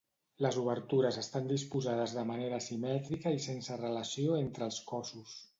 [0.43, 5.41] Les obertures estan disposades de manera asimètrica i sense relació entre els cossos.